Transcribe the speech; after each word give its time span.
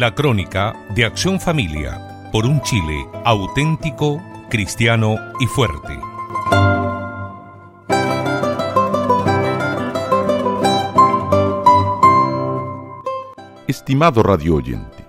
La 0.00 0.14
crónica 0.14 0.74
de 0.94 1.04
Acción 1.04 1.38
Familia 1.38 2.30
por 2.32 2.46
un 2.46 2.62
Chile 2.62 3.06
auténtico, 3.22 4.18
cristiano 4.48 5.16
y 5.38 5.46
fuerte. 5.46 6.00
Estimado 13.68 14.22
radio 14.22 14.54
oyente, 14.54 15.04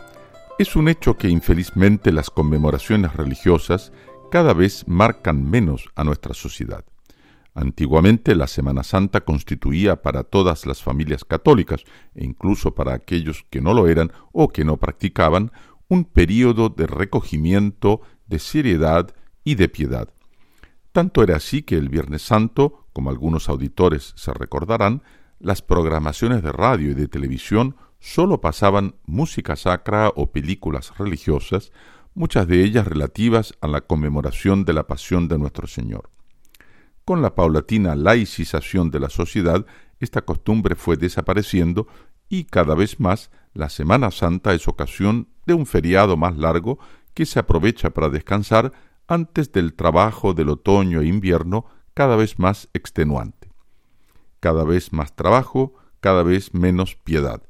es 0.60 0.76
un 0.76 0.90
hecho 0.90 1.16
que 1.16 1.30
infelizmente 1.30 2.12
las 2.12 2.30
conmemoraciones 2.30 3.16
religiosas 3.16 3.94
cada 4.30 4.54
vez 4.54 4.86
marcan 4.90 5.50
menos 5.50 5.88
a 5.96 6.04
nuestra 6.04 6.34
sociedad. 6.34 6.84
Antiguamente 7.54 8.34
la 8.34 8.48
Semana 8.48 8.84
Santa 8.84 9.22
constituía 9.22 10.02
para 10.02 10.24
todas 10.24 10.66
las 10.66 10.82
familias 10.82 11.26
católicas, 11.26 11.84
e 12.16 12.24
incluso 12.24 12.74
para 12.76 12.94
aquellos 12.94 13.46
que 13.50 13.62
no 13.62 13.74
lo 13.74 13.88
eran 13.88 14.12
o 14.32 14.50
que 14.50 14.64
no 14.64 14.78
practicaban, 14.78 15.52
un 15.90 16.06
período 16.06 16.70
de 16.70 16.88
recogimiento, 16.88 18.02
de 18.28 18.40
seriedad 18.40 19.14
y 19.44 19.56
de 19.56 19.68
piedad. 19.68 20.14
Tanto 20.94 21.24
era 21.24 21.36
así 21.36 21.64
que 21.64 21.76
el 21.76 21.90
Viernes 21.90 22.22
Santo, 22.22 22.88
como 22.94 23.10
algunos 23.10 23.50
auditores 23.50 24.14
se 24.16 24.34
recordarán, 24.34 25.04
las 25.40 25.62
programaciones 25.62 26.44
de 26.44 26.52
radio 26.52 26.92
y 26.92 26.94
de 26.94 27.08
televisión 27.08 27.76
sólo 28.00 28.40
pasaban 28.40 28.96
música 29.06 29.56
sacra 29.56 30.10
o 30.16 30.32
películas 30.32 30.98
religiosas, 30.98 31.72
muchas 32.14 32.48
de 32.48 32.64
ellas 32.64 32.88
relativas 32.88 33.54
a 33.60 33.68
la 33.68 33.82
conmemoración 33.82 34.64
de 34.66 34.74
la 34.74 34.88
pasión 34.88 35.28
de 35.28 35.38
nuestro 35.38 35.68
Señor. 35.68 36.10
Con 37.12 37.22
la 37.22 37.36
paulatina 37.36 37.94
laicización 37.94 38.90
de 38.90 39.02
la 39.02 39.10
sociedad, 39.10 39.66
esta 40.00 40.22
costumbre 40.22 40.76
fue 40.76 40.96
desapareciendo 40.96 41.88
y 42.30 42.46
cada 42.46 42.74
vez 42.74 43.02
más 43.02 43.32
la 43.54 43.68
Semana 43.68 44.12
Santa 44.12 44.54
es 44.54 44.70
ocasión 44.70 45.28
de 45.46 45.54
un 45.54 45.66
feriado 45.66 46.16
más 46.16 46.38
largo 46.38 46.80
que 47.14 47.26
se 47.26 47.38
aprovecha 47.38 47.90
para 47.90 48.08
descansar 48.08 48.72
antes 49.10 49.52
del 49.52 49.74
trabajo 49.74 50.34
del 50.34 50.48
otoño 50.48 51.02
e 51.02 51.08
invierno 51.08 51.66
cada 51.94 52.16
vez 52.16 52.40
más 52.40 52.70
extenuante. 52.74 53.50
Cada 54.40 54.64
vez 54.64 54.94
más 54.94 55.14
trabajo, 55.14 55.74
cada 56.00 56.24
vez 56.24 56.54
menos 56.54 56.96
piedad. 56.96 57.44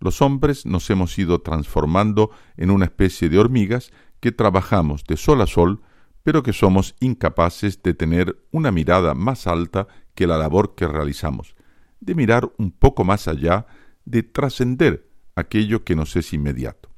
Los 0.00 0.22
hombres 0.22 0.64
nos 0.64 0.88
hemos 0.88 1.18
ido 1.18 1.42
transformando 1.42 2.30
en 2.56 2.70
una 2.70 2.86
especie 2.86 3.28
de 3.28 3.38
hormigas 3.38 3.92
que 4.20 4.32
trabajamos 4.32 5.04
de 5.04 5.18
sol 5.18 5.42
a 5.42 5.46
sol 5.46 5.82
pero 6.22 6.42
que 6.42 6.52
somos 6.52 6.94
incapaces 7.00 7.82
de 7.82 7.94
tener 7.94 8.36
una 8.50 8.70
mirada 8.70 9.14
más 9.14 9.46
alta 9.46 9.88
que 10.14 10.26
la 10.26 10.36
labor 10.36 10.74
que 10.74 10.86
realizamos, 10.86 11.54
de 12.00 12.14
mirar 12.14 12.52
un 12.58 12.70
poco 12.70 13.04
más 13.04 13.28
allá, 13.28 13.66
de 14.04 14.22
trascender 14.22 15.08
aquello 15.36 15.84
que 15.84 15.96
nos 15.96 16.16
es 16.16 16.32
inmediato. 16.32 16.90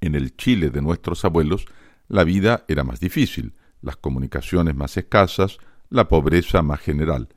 En 0.00 0.14
el 0.14 0.36
Chile 0.36 0.70
de 0.70 0.82
nuestros 0.82 1.24
abuelos, 1.24 1.66
la 2.08 2.24
vida 2.24 2.64
era 2.68 2.84
más 2.84 3.00
difícil, 3.00 3.54
las 3.80 3.96
comunicaciones 3.96 4.74
más 4.74 4.96
escasas, 4.96 5.58
la 5.90 6.08
pobreza 6.08 6.62
más 6.62 6.80
general, 6.80 7.28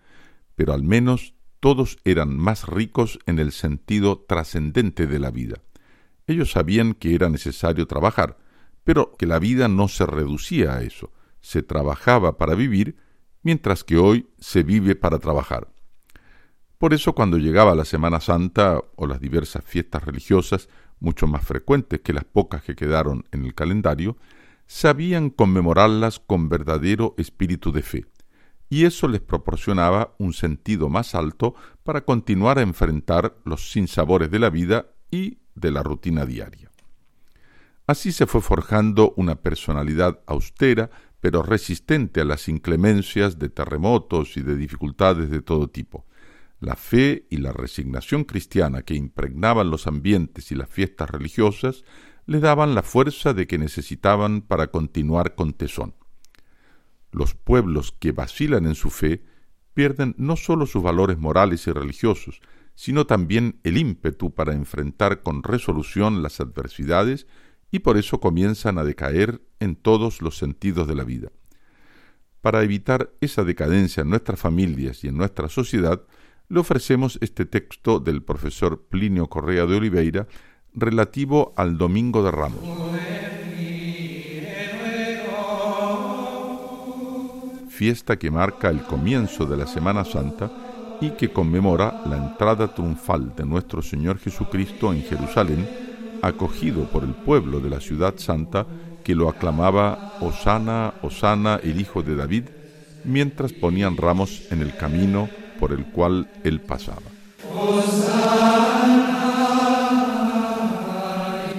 pero 0.55 0.73
al 0.73 0.83
menos 0.83 1.33
todos 1.59 1.98
eran 2.03 2.38
más 2.38 2.67
ricos 2.67 3.20
en 3.25 3.39
el 3.39 3.52
sentido 3.52 4.25
trascendente 4.28 5.08
de 5.08 5.20
la 5.20 5.31
vida. 5.31 5.61
Ellos 6.25 6.52
sabían 6.52 6.94
que 6.94 7.16
era 7.16 7.30
necesario 7.30 7.88
trabajar, 7.88 8.38
pero 8.83 9.14
que 9.17 9.25
la 9.25 9.39
vida 9.39 9.67
no 9.67 9.88
se 9.88 10.05
reducía 10.05 10.75
a 10.75 10.83
eso, 10.83 11.11
se 11.48 11.64
trabajaba 11.64 12.38
para 12.38 12.56
vivir, 12.56 12.98
mientras 13.42 13.86
que 13.86 13.98
hoy 13.98 14.28
se 14.38 14.64
vive 14.64 14.95
para 14.95 15.17
trabajar. 15.17 15.70
Por 16.77 16.94
eso 16.94 17.16
cuando 17.16 17.38
llegaba 17.38 17.73
la 17.73 17.86
Semana 17.86 18.20
Santa 18.20 18.82
o 18.98 19.08
las 19.08 19.22
diversas 19.22 19.64
fiestas 19.64 20.04
religiosas, 20.04 20.67
mucho 20.99 21.26
más 21.26 21.45
frecuentes 21.45 22.02
que 22.02 22.11
las 22.11 22.26
pocas 22.26 22.64
que 22.64 22.76
quedaron 22.76 23.23
en 23.32 23.45
el 23.45 23.55
calendario, 23.55 24.17
sabían 24.66 25.30
conmemorarlas 25.30 26.20
con 26.20 26.49
verdadero 26.49 27.16
espíritu 27.17 27.72
de 27.72 27.82
fe, 27.82 28.05
y 28.67 28.83
eso 28.83 29.08
les 29.08 29.22
proporcionaba 29.22 30.16
un 30.17 30.33
sentido 30.33 30.89
más 30.89 31.16
alto 31.16 31.55
para 31.83 32.02
continuar 32.02 32.60
a 32.60 32.64
enfrentar 32.64 33.38
los 33.45 33.72
sinsabores 33.72 34.30
de 34.30 34.39
la 34.39 34.49
vida 34.49 34.88
y 35.10 35.38
de 35.55 35.72
la 35.72 35.82
rutina 35.82 36.26
diaria. 36.26 36.70
Así 37.88 38.11
se 38.11 38.27
fue 38.27 38.42
forjando 38.42 39.14
una 39.16 39.36
personalidad 39.36 40.20
austera, 40.27 40.89
pero 41.27 41.43
resistente 41.43 42.21
a 42.21 42.23
las 42.23 42.48
inclemencias 42.48 43.38
de 43.38 43.49
terremotos 43.49 44.38
y 44.38 44.42
de 44.42 44.55
dificultades 44.55 45.30
de 45.30 45.42
todo 45.42 45.67
tipo. 45.67 46.05
La 46.61 46.77
fe 46.77 47.27
y 47.30 47.36
la 47.36 47.52
resignación 47.52 48.23
cristiana 48.23 48.83
que 48.83 48.93
impregnaban 48.93 49.70
los 49.70 49.87
ambientes 49.87 50.54
y 50.54 50.55
las 50.55 50.70
fiestas 50.70 51.10
religiosas 51.10 51.83
le 52.27 52.39
daban 52.39 52.76
la 52.76 52.82
fuerza 52.82 53.33
de 53.33 53.45
que 53.45 53.58
necesitaban 53.58 54.39
para 54.39 54.67
continuar 54.67 55.36
con 55.36 55.52
tesón. 55.52 55.95
Los 57.11 57.36
pueblos 57.36 57.92
que 57.92 58.14
vacilan 58.14 58.66
en 58.66 58.76
su 58.76 58.89
fe 58.89 59.26
pierden 59.73 60.16
no 60.17 60.37
sólo 60.37 60.66
sus 60.66 60.82
valores 60.82 61.17
morales 61.17 61.67
y 61.67 61.73
religiosos, 61.73 62.39
sino 62.73 63.05
también 63.05 63.60
el 63.66 63.76
ímpetu 63.77 64.33
para 64.33 64.54
enfrentar 64.54 65.23
con 65.23 65.43
resolución 65.43 66.23
las 66.23 66.39
adversidades 66.39 67.27
y 67.72 67.80
por 67.80 67.98
eso 67.98 68.20
comienzan 68.20 68.78
a 68.78 68.83
decaer 68.83 69.42
en 69.60 69.76
todos 69.76 70.22
los 70.22 70.38
sentidos 70.38 70.88
de 70.88 70.95
la 70.95 71.04
vida. 71.04 71.32
Para 72.42 72.64
evitar 72.64 73.11
esa 73.20 73.44
decadencia 73.44 74.02
en 74.02 74.10
nuestras 74.10 74.39
familias 74.39 75.04
y 75.04 75.08
en 75.08 75.17
nuestra 75.17 75.50
sociedad, 75.50 76.02
le 76.50 76.60
ofrecemos 76.60 77.17
este 77.22 77.45
texto 77.45 78.00
del 78.00 78.23
profesor 78.23 78.86
Plinio 78.88 79.28
Correa 79.28 79.66
de 79.66 79.76
Oliveira 79.76 80.28
relativo 80.73 81.54
al 81.58 81.78
Domingo 81.78 82.23
de 82.23 82.32
Ramos. 82.32 82.64
Fiesta 87.70 88.17
que 88.17 88.32
marca 88.32 88.70
el 88.70 88.84
comienzo 88.84 89.45
de 89.45 89.58
la 89.58 89.67
Semana 89.67 90.05
Santa 90.05 90.98
y 91.02 91.11
que 91.11 91.30
conmemora 91.30 92.02
la 92.05 92.17
entrada 92.17 92.73
triunfal 92.73 93.36
de 93.36 93.45
nuestro 93.45 93.82
Señor 93.82 94.17
Jesucristo 94.17 94.92
en 94.94 95.04
Jerusalén 95.04 95.86
acogido 96.27 96.86
por 96.86 97.04
el 97.04 97.14
pueblo 97.14 97.60
de 97.60 97.70
la 97.70 97.80
ciudad 97.80 98.15
santa 98.17 98.65
que 99.04 99.15
lo 99.15 99.30
aclamaba 99.30 100.17
Osana, 100.21 100.93
Osana, 101.02 101.60
el 101.64 101.80
hijo 101.80 102.04
de 102.04 102.15
David, 102.15 102.43
mientras 103.04 103.54
ponían 103.54 103.98
ramos 103.98 104.52
en 104.52 104.61
el 104.61 104.76
camino 104.76 105.30
por 105.60 105.71
el 105.71 105.86
cual 105.86 106.30
él 106.43 106.60
pasaba. 106.60 107.04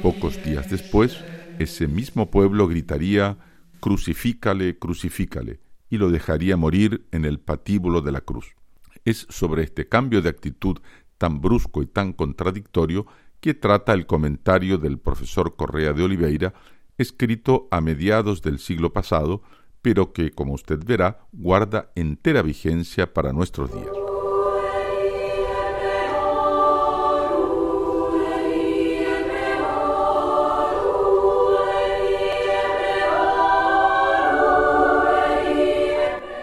Pocos 0.03 0.43
días 0.45 0.71
después, 0.71 1.19
ese 1.59 1.87
mismo 1.87 2.31
pueblo 2.31 2.69
gritaría, 2.69 3.37
Crucifícale, 3.81 4.79
crucifícale, 4.79 5.61
y 5.89 5.99
lo 5.99 6.11
dejaría 6.11 6.57
morir 6.57 7.07
en 7.13 7.25
el 7.25 7.39
patíbulo 7.39 8.01
de 8.01 8.13
la 8.13 8.21
cruz. 8.21 8.57
Es 9.05 9.27
sobre 9.31 9.63
este 9.63 9.89
cambio 9.89 10.21
de 10.21 10.29
actitud 10.29 10.79
tan 11.17 11.41
brusco 11.41 11.83
y 11.83 11.87
tan 11.87 12.13
contradictorio 12.13 13.07
que 13.41 13.55
trata 13.55 13.93
el 13.93 14.07
comentario 14.07 14.79
del 14.79 14.99
profesor 14.99 15.57
Correa 15.57 15.93
de 15.93 16.03
Oliveira, 16.03 16.55
escrito 16.97 17.69
a 17.71 17.81
mediados 17.81 18.43
del 18.43 18.59
siglo 18.59 18.93
pasado, 18.93 19.43
pero 19.83 20.13
que, 20.13 20.33
como 20.33 20.55
usted 20.55 20.81
verá, 20.85 21.21
guarda 21.33 21.93
entera 21.95 22.43
vigencia 22.43 23.15
para 23.15 23.33
nuestros 23.33 23.73
días. 23.73 23.93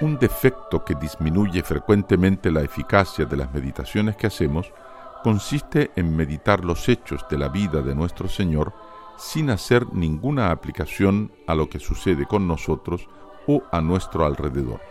Un 0.01 0.19
defecto 0.19 0.86
que 0.86 0.94
disminuye 0.95 1.63
frecuentemente 1.63 2.51
la 2.51 2.62
eficacia 2.62 3.25
de 3.25 3.38
las 3.38 3.51
meditaciones 3.53 4.15
que 4.15 4.27
hacemos 4.27 4.71
consiste 5.25 5.89
en 5.95 6.16
meditar 6.16 6.63
los 6.63 6.88
hechos 6.88 7.25
de 7.31 7.39
la 7.39 7.50
vida 7.50 7.81
de 7.81 7.95
nuestro 7.95 8.27
Señor 8.27 8.74
sin 9.18 9.50
hacer 9.50 9.92
ninguna 9.92 10.51
aplicación 10.51 11.31
a 11.48 11.56
lo 11.56 11.68
que 11.68 11.80
sucede 11.80 12.27
con 12.27 12.48
nosotros 12.48 13.10
o 13.48 13.63
a 13.72 13.81
nuestro 13.81 14.24
alrededor. 14.24 14.81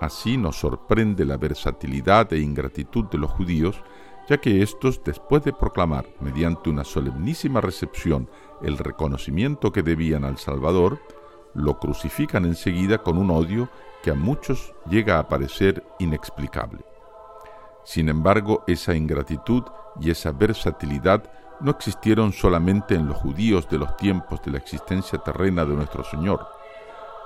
Así 0.00 0.36
nos 0.36 0.60
sorprende 0.60 1.24
la 1.24 1.36
versatilidad 1.36 2.32
e 2.32 2.38
ingratitud 2.38 3.06
de 3.06 3.18
los 3.18 3.32
judíos, 3.32 3.82
ya 4.28 4.38
que 4.38 4.62
éstos, 4.62 5.02
después 5.04 5.42
de 5.42 5.52
proclamar 5.52 6.06
mediante 6.20 6.70
una 6.70 6.84
solemnísima 6.84 7.60
recepción 7.60 8.30
el 8.62 8.78
reconocimiento 8.78 9.72
que 9.72 9.82
debían 9.82 10.24
al 10.24 10.38
Salvador, 10.38 11.00
lo 11.54 11.80
crucifican 11.80 12.44
enseguida 12.44 12.98
con 12.98 13.18
un 13.18 13.32
odio 13.32 13.68
que 14.04 14.12
a 14.12 14.14
muchos 14.14 14.74
llega 14.88 15.18
a 15.18 15.26
parecer 15.26 15.82
inexplicable. 15.98 16.91
Sin 17.84 18.08
embargo, 18.08 18.64
esa 18.66 18.94
ingratitud 18.94 19.64
y 20.00 20.10
esa 20.10 20.32
versatilidad 20.32 21.24
no 21.60 21.70
existieron 21.70 22.32
solamente 22.32 22.94
en 22.94 23.06
los 23.06 23.16
judíos 23.16 23.68
de 23.68 23.78
los 23.78 23.96
tiempos 23.96 24.42
de 24.42 24.52
la 24.52 24.58
existencia 24.58 25.18
terrena 25.18 25.64
de 25.64 25.74
nuestro 25.74 26.04
Señor. 26.04 26.46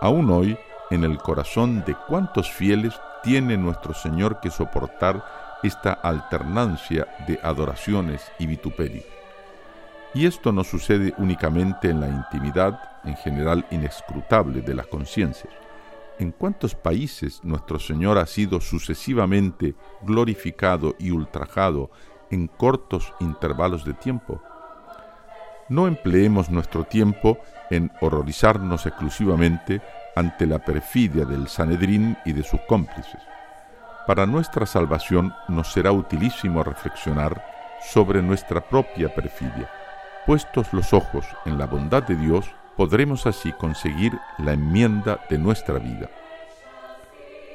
Aún 0.00 0.30
hoy, 0.30 0.58
en 0.90 1.04
el 1.04 1.18
corazón 1.18 1.84
de 1.86 1.96
cuántos 2.06 2.50
fieles 2.50 2.94
tiene 3.22 3.56
nuestro 3.56 3.94
Señor 3.94 4.40
que 4.40 4.50
soportar 4.50 5.24
esta 5.62 5.92
alternancia 5.92 7.08
de 7.26 7.40
adoraciones 7.42 8.22
y 8.38 8.46
vituperios. 8.46 9.04
Y 10.14 10.26
esto 10.26 10.52
no 10.52 10.64
sucede 10.64 11.12
únicamente 11.18 11.90
en 11.90 12.00
la 12.00 12.08
intimidad, 12.08 12.78
en 13.04 13.16
general 13.16 13.66
inescrutable, 13.70 14.62
de 14.62 14.74
las 14.74 14.86
conciencias. 14.86 15.52
¿En 16.18 16.32
cuántos 16.32 16.74
países 16.74 17.40
nuestro 17.44 17.78
Señor 17.78 18.16
ha 18.16 18.26
sido 18.26 18.60
sucesivamente 18.60 19.74
glorificado 20.02 20.94
y 20.98 21.10
ultrajado 21.10 21.90
en 22.30 22.46
cortos 22.46 23.12
intervalos 23.20 23.84
de 23.84 23.92
tiempo? 23.92 24.40
No 25.68 25.86
empleemos 25.86 26.48
nuestro 26.48 26.84
tiempo 26.84 27.38
en 27.70 27.90
horrorizarnos 28.00 28.86
exclusivamente 28.86 29.82
ante 30.14 30.46
la 30.46 30.58
perfidia 30.60 31.26
del 31.26 31.48
Sanedrín 31.48 32.16
y 32.24 32.32
de 32.32 32.42
sus 32.42 32.60
cómplices. 32.62 33.20
Para 34.06 34.24
nuestra 34.24 34.64
salvación 34.64 35.34
nos 35.48 35.72
será 35.72 35.92
utilísimo 35.92 36.62
reflexionar 36.62 37.44
sobre 37.82 38.22
nuestra 38.22 38.60
propia 38.60 39.14
perfidia. 39.14 39.68
Puestos 40.24 40.72
los 40.72 40.94
ojos 40.94 41.26
en 41.44 41.58
la 41.58 41.66
bondad 41.66 42.04
de 42.04 42.16
Dios, 42.16 42.46
podremos 42.76 43.26
así 43.26 43.52
conseguir 43.52 44.18
la 44.38 44.52
enmienda 44.52 45.20
de 45.30 45.38
nuestra 45.38 45.78
vida. 45.78 46.10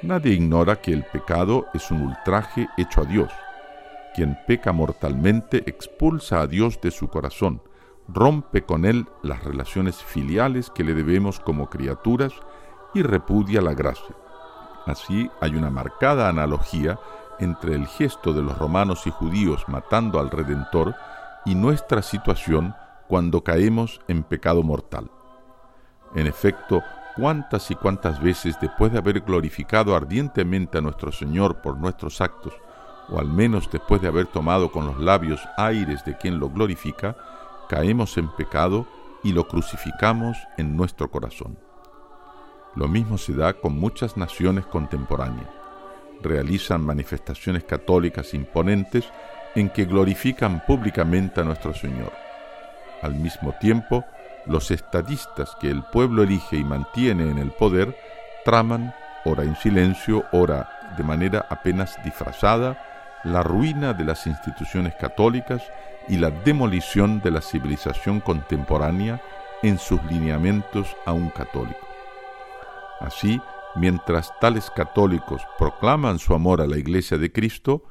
Nadie 0.02 0.34
ignora 0.34 0.82
que 0.82 0.92
el 0.92 1.04
pecado 1.04 1.68
es 1.74 1.92
un 1.92 2.02
ultraje 2.02 2.68
hecho 2.78 3.02
a 3.02 3.06
Dios. 3.06 3.32
Quien 4.16 4.38
peca 4.48 4.72
mortalmente 4.72 5.64
expulsa 5.68 6.42
a 6.42 6.48
Dios 6.48 6.82
de 6.82 6.92
su 6.92 7.08
corazón, 7.08 7.62
rompe 8.08 8.64
con 8.64 8.86
él 8.86 9.08
las 9.22 9.44
relaciones 9.44 10.04
filiales 10.04 10.72
que 10.72 10.84
le 10.84 10.94
debemos 10.94 11.40
como 11.40 11.70
criaturas 11.70 12.34
y 12.94 13.04
repudia 13.04 13.62
la 13.62 13.74
gracia. 13.74 14.16
Así 14.88 15.30
hay 15.40 15.56
una 15.56 15.70
marcada 15.70 16.28
analogía 16.28 17.00
entre 17.40 17.76
el 17.76 17.88
gesto 17.88 18.34
de 18.34 18.42
los 18.42 18.58
romanos 18.58 19.06
y 19.06 19.12
judíos 19.12 19.64
matando 19.68 20.20
al 20.20 20.32
Redentor 20.32 20.96
y 21.46 21.56
nuestra 21.56 22.02
situación 22.02 22.76
cuando 23.12 23.44
caemos 23.44 24.00
en 24.08 24.24
pecado 24.24 24.64
mortal. 24.64 25.12
En 26.16 26.28
efecto, 26.28 26.82
cuántas 27.18 27.70
y 27.70 27.76
cuántas 27.76 28.22
veces 28.22 28.56
después 28.62 28.94
de 28.94 29.00
haber 29.00 29.20
glorificado 29.20 29.98
ardientemente 29.98 30.78
a 30.78 30.82
nuestro 30.82 31.12
Señor 31.12 31.62
por 31.62 31.76
nuestros 31.76 32.22
actos, 32.22 32.54
o 33.10 33.20
al 33.20 33.28
menos 33.28 33.70
después 33.70 34.02
de 34.02 34.08
haber 34.08 34.28
tomado 34.28 34.72
con 34.72 34.86
los 34.88 34.98
labios 34.98 35.42
aires 35.58 36.06
de 36.06 36.16
quien 36.16 36.40
lo 36.40 36.50
glorifica, 36.52 37.18
caemos 37.68 38.18
en 38.18 38.30
pecado 38.30 38.88
y 39.26 39.34
lo 39.34 39.46
crucificamos 39.46 40.38
en 40.58 40.78
nuestro 40.78 41.12
corazón. 41.12 41.60
Lo 42.76 42.88
mismo 42.88 43.18
se 43.18 43.34
da 43.34 43.52
con 43.52 43.78
muchas 43.78 44.16
naciones 44.16 44.66
contemporáneas. 44.68 45.50
Realizan 46.22 46.82
manifestaciones 46.86 47.66
católicas 47.66 48.34
imponentes 48.34 49.04
en 49.54 49.70
que 49.70 49.84
glorifican 49.84 50.64
públicamente 50.66 51.42
a 51.42 51.44
nuestro 51.44 51.74
Señor. 51.74 52.31
Al 53.02 53.16
mismo 53.16 53.54
tiempo, 53.60 54.06
los 54.46 54.72
estadistas 54.72 55.56
que 55.60 55.70
el 55.70 55.84
pueblo 55.84 56.24
elige 56.24 56.58
y 56.58 56.64
mantiene 56.64 57.30
en 57.30 57.38
el 57.38 57.52
poder 57.52 57.96
traman, 58.46 58.94
ora 59.26 59.44
en 59.44 59.56
silencio, 59.56 60.26
ora 60.32 60.70
de 60.98 61.04
manera 61.04 61.46
apenas 61.50 61.98
disfrazada, 62.04 63.22
la 63.24 63.44
ruina 63.44 63.94
de 63.94 64.04
las 64.04 64.26
instituciones 64.26 64.96
católicas 64.96 65.62
y 66.08 66.18
la 66.18 66.32
demolición 66.32 67.22
de 67.22 67.32
la 67.32 67.42
civilización 67.42 68.20
contemporánea 68.20 69.22
en 69.62 69.78
sus 69.78 70.02
lineamientos 70.06 70.96
a 71.06 71.14
un 71.14 71.30
católico. 71.30 71.88
Así, 73.00 73.40
mientras 73.76 74.32
tales 74.40 74.70
católicos 74.72 75.42
proclaman 75.58 76.20
su 76.20 76.34
amor 76.34 76.62
a 76.62 76.68
la 76.68 76.78
Iglesia 76.78 77.18
de 77.18 77.32
Cristo, 77.32 77.84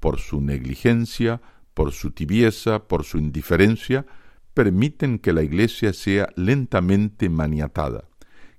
por 0.00 0.18
su 0.18 0.40
negligencia, 0.40 1.40
por 1.74 1.92
su 1.92 2.12
tibieza, 2.12 2.80
por 2.80 3.04
su 3.04 3.18
indiferencia, 3.18 4.06
permiten 4.58 5.20
que 5.20 5.32
la 5.32 5.44
Iglesia 5.44 5.92
sea 5.92 6.30
lentamente 6.34 7.28
maniatada, 7.28 8.08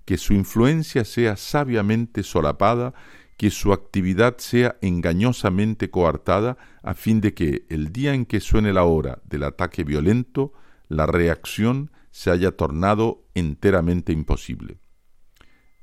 que 0.05 0.15
su 0.15 0.33
influencia 0.33 1.03
sea 1.03 1.35
sabiamente 1.35 2.23
solapada 2.23 2.93
que 3.35 3.49
su 3.51 3.73
actividad 3.73 4.37
sea 4.37 4.77
engañosamente 4.79 5.89
coartada 5.89 6.57
a 6.83 6.93
fin 6.93 7.19
de 7.19 7.33
que 7.33 7.65
el 7.67 7.91
día 7.91 8.13
en 8.13 8.25
que 8.25 8.39
suene 8.39 8.71
la 8.71 8.85
hora 8.85 9.21
del 9.25 9.43
ataque 9.43 9.83
violento, 9.83 10.53
la 10.87 11.05
reacción 11.05 11.91
se 12.11 12.31
haya 12.31 12.55
tornado 12.55 13.25
enteramente 13.35 14.13
imposible. 14.13 14.79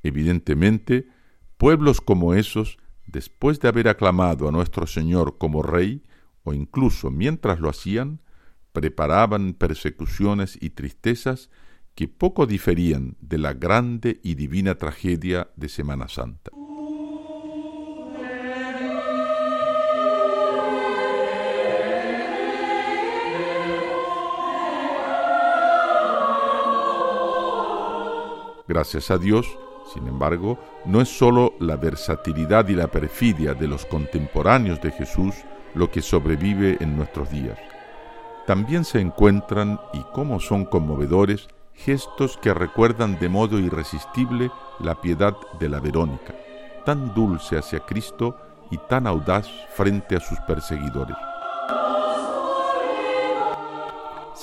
Evidentemente, 0.03 1.11
pueblos 1.59 2.01
como 2.01 2.33
esos, 2.33 2.79
después 3.07 3.61
de 3.61 3.69
haber 3.69 3.89
aclamado 3.89 4.49
a 4.49 4.51
nuestro 4.51 4.87
Señor 4.87 5.37
como 5.37 5.63
Rey, 5.63 6.05
o 6.43 6.55
incluso 6.55 7.11
mientras 7.11 7.61
lo 7.61 7.69
hacían, 7.69 8.23
preparaban 8.77 9.55
persecuciones 9.55 10.59
y 10.61 10.69
tristezas 10.69 11.49
que 11.95 12.09
poco 12.09 12.47
diferían 12.47 13.17
de 13.21 13.39
la 13.39 13.55
grande 13.55 14.21
y 14.23 14.35
divina 14.35 14.75
tragedia 14.75 15.49
de 15.57 15.71
Semana 15.71 16.09
Santa. 16.09 16.51
Gracias 28.69 29.11
a 29.11 29.17
Dios, 29.17 29.47
sin 29.95 30.07
embargo, 30.07 30.59
no 30.85 31.01
es 31.01 31.09
sólo 31.09 31.55
la 31.61 31.77
versatilidad 31.77 32.69
y 32.69 32.75
la 32.75 32.89
perfidia 32.89 33.55
de 33.55 33.69
los 33.69 33.87
contemporáneos 33.87 34.83
de 34.83 34.91
Jesús 34.91 35.35
lo 35.75 35.91
que 35.91 36.03
sobrevive 36.03 36.77
en 36.81 36.95
nuestros 36.95 37.31
días. 37.31 37.59
También 38.47 38.85
se 38.85 39.01
encuentran, 39.01 39.81
y 39.93 40.01
como 40.13 40.41
son 40.41 40.65
conmovedores, 40.65 41.49
gestos 41.75 42.39
que 42.39 42.55
recuerdan 42.55 43.19
de 43.19 43.29
modo 43.29 43.59
irresistible 43.59 44.51
la 44.79 45.01
piedad 45.01 45.37
de 45.59 45.69
la 45.69 45.81
Verónica, 45.81 46.35
tan 46.85 47.13
dulce 47.13 47.59
hacia 47.59 47.81
Cristo 47.81 48.37
y 48.71 48.79
tan 48.79 49.07
audaz 49.07 49.49
frente 49.75 50.17
a 50.17 50.21
sus 50.21 50.39
perseguidores. 50.41 51.17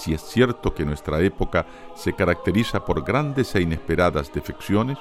si 0.03 0.13
es 0.13 0.21
cierto 0.21 0.73
que 0.75 0.85
nuestra 0.85 1.21
época 1.21 1.65
se 1.95 2.11
caracteriza 2.13 2.83
por 2.83 3.05
grandes 3.05 3.55
e 3.55 3.61
inesperadas 3.61 4.33
defecciones, 4.33 4.97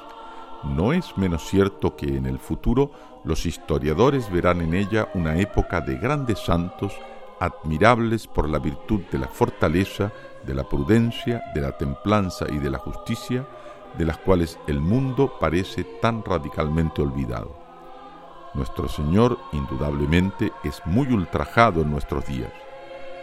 no 0.63 0.93
es 0.93 1.19
menos 1.19 1.49
cierto 1.49 1.97
que 1.97 2.17
en 2.17 2.27
el 2.27 2.39
futuro 2.39 2.93
los 3.25 3.45
historiadores 3.45 4.31
verán 4.31 4.61
en 4.61 4.75
ella 4.75 5.09
una 5.15 5.37
época 5.39 5.81
de 5.81 5.97
grandes 5.97 6.39
santos 6.39 6.93
admirables 7.43 8.29
por 8.29 8.49
la 8.49 8.61
virtud 8.61 9.01
de 9.11 9.19
la 9.19 9.27
fortaleza, 9.27 10.13
de 10.47 10.55
la 10.55 10.63
prudencia, 10.63 11.43
de 11.55 11.61
la 11.61 11.77
templanza 11.77 12.47
y 12.49 12.59
de 12.59 12.71
la 12.71 12.79
justicia, 12.79 13.45
de 13.99 14.07
las 14.07 14.17
cuales 14.19 14.59
el 14.69 14.81
mundo 14.81 15.35
parece 15.41 15.83
tan 16.01 16.25
radicalmente 16.25 17.03
olvidado. 17.03 17.57
Nuestro 18.55 18.89
Señor 18.89 19.39
indudablemente 19.53 20.53
es 20.63 20.81
muy 20.85 21.09
ultrajado 21.13 21.83
en 21.83 21.91
nuestros 21.91 22.25
días. 22.27 22.53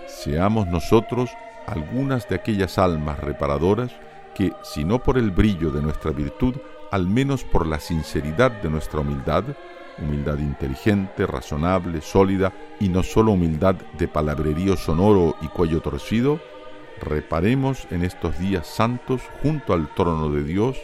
Seamos 0.08 0.68
nosotros 0.68 1.30
algunas 1.66 2.28
de 2.28 2.36
aquellas 2.36 2.78
almas 2.78 3.20
reparadoras 3.20 3.92
que, 4.36 4.52
si 4.64 4.84
no 4.84 5.00
por 5.00 5.18
el 5.18 5.32
brillo 5.32 5.72
de 5.72 5.82
nuestra 5.82 6.12
virtud, 6.12 6.56
al 6.92 7.08
menos 7.08 7.46
por 7.46 7.66
la 7.66 7.80
sinceridad 7.80 8.52
de 8.52 8.70
nuestra 8.70 9.00
humildad, 9.00 9.46
humildad 10.01 10.38
inteligente, 10.39 11.25
razonable, 11.25 12.01
sólida 12.01 12.53
y 12.79 12.89
no 12.89 13.03
solo 13.03 13.32
humildad 13.32 13.75
de 13.98 14.08
palabrerío 14.08 14.77
sonoro 14.77 15.36
y 15.41 15.48
cuello 15.48 15.82
torcido, 15.82 16.39
reparemos 17.01 17.88
en 17.91 18.03
estos 18.03 18.38
días 18.39 18.68
santos 18.68 19.22
junto 19.41 19.74
al 19.74 19.94
trono 19.94 20.29
de 20.29 20.44
Dios 20.44 20.77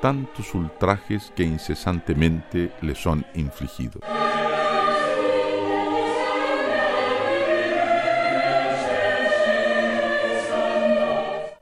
tantos 0.00 0.54
ultrajes 0.54 1.32
que 1.34 1.42
incesantemente 1.42 2.72
le 2.82 2.94
son 2.94 3.24
infligidos. 3.34 4.02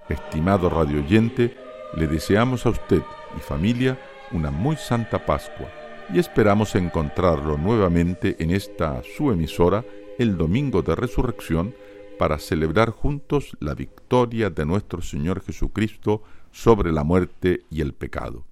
Estimado 0.09 0.69
radio 0.69 0.99
oyente, 0.99 1.57
le 1.97 2.07
deseamos 2.07 2.67
a 2.67 2.71
usted 2.71 3.03
y 3.37 3.41
familia 3.41 3.99
una 4.33 4.51
muy 4.51 4.77
santa 4.77 5.25
Pascua 5.25 5.69
y 6.13 6.19
esperamos 6.19 6.75
encontrarlo 6.75 7.57
nuevamente 7.57 8.37
en 8.39 8.51
esta 8.51 9.03
su 9.17 9.31
emisora 9.31 9.83
el 10.19 10.37
domingo 10.37 10.83
de 10.83 10.95
resurrección 10.95 11.75
para 12.19 12.39
celebrar 12.39 12.91
juntos 12.91 13.57
la 13.61 13.73
victoria 13.75 14.51
de 14.51 14.67
nuestro 14.67 15.01
Señor 15.03 15.43
Jesucristo 15.43 16.23
sobre 16.53 16.93
la 16.93 17.03
muerte 17.05 17.63
y 17.71 17.81
el 17.81 17.95
pecado. 17.95 18.45